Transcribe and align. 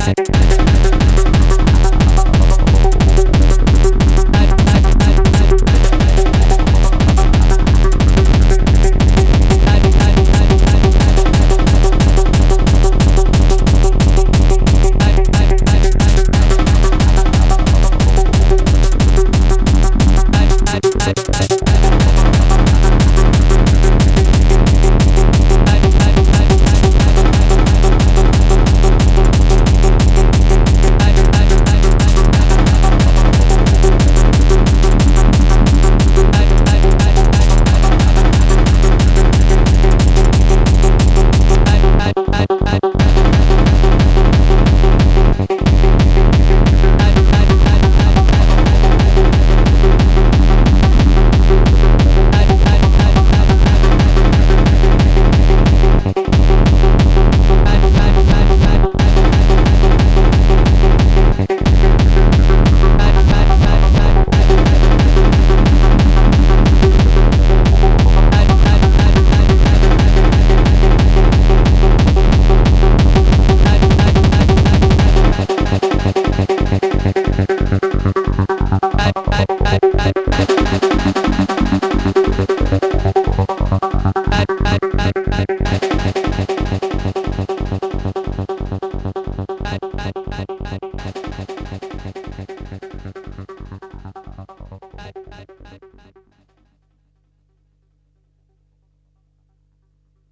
Bye. 0.00 0.39